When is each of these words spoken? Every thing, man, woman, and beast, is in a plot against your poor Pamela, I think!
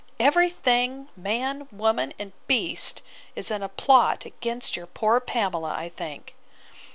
Every 0.19 0.49
thing, 0.49 1.09
man, 1.15 1.67
woman, 1.71 2.11
and 2.17 2.31
beast, 2.47 3.03
is 3.35 3.51
in 3.51 3.61
a 3.61 3.69
plot 3.69 4.25
against 4.25 4.75
your 4.75 4.87
poor 4.87 5.19
Pamela, 5.19 5.75
I 5.77 5.89
think! 5.89 6.33